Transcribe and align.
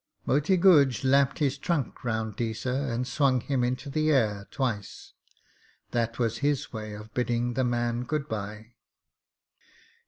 Moti 0.25 0.57
Guj 0.57 1.03
lapped 1.03 1.37
his 1.37 1.59
trunk 1.59 2.03
round 2.03 2.35
Deesa 2.35 2.89
and 2.91 3.07
swung 3.07 3.39
him 3.39 3.63
into 3.63 3.87
the 3.87 4.09
air 4.11 4.47
twice. 4.49 5.13
That 5.91 6.17
was 6.17 6.39
his 6.39 6.73
way 6.73 6.93
of 6.93 7.13
bidding 7.13 7.53
the 7.53 7.63
man 7.63 8.05
good 8.05 8.27
bye. 8.27 8.73